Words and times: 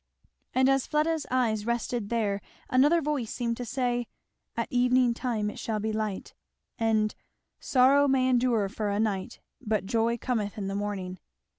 And 0.55 0.67
as 0.67 0.87
Fleda's 0.87 1.27
eye 1.29 1.55
rested 1.63 2.09
there 2.09 2.41
another 2.71 3.03
voice 3.03 3.29
seemed 3.29 3.55
to 3.57 3.65
say, 3.65 4.07
"At 4.57 4.67
evening 4.71 5.13
time 5.13 5.47
it 5.51 5.59
shall 5.59 5.79
be 5.79 5.93
light," 5.93 6.33
and 6.79 7.13
"Sorrow 7.59 8.07
may 8.07 8.27
endure 8.27 8.67
for 8.67 8.89
a 8.89 8.99
night, 8.99 9.41
but 9.61 9.85
joy 9.85 10.17
cometh 10.17 10.57
in 10.57 10.65
the 10.69 10.73
morning." 10.75 11.19